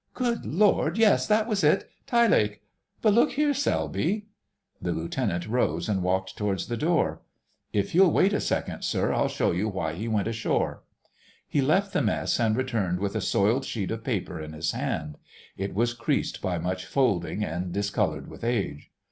[0.15, 0.97] "Good Lord!
[0.97, 2.63] Yes, that was it—Tyelake.
[3.03, 4.25] But look here, Selby,——"
[4.81, 7.21] The Lieutenant rose and walked towards the door.
[7.71, 10.81] "If you'll wait a second, sir, I'll show you why he went ashore."
[11.47, 15.19] He left the mess and returned with a soiled sheet of paper in his hand;
[15.55, 18.89] it was creased by much folding and discoloured with age.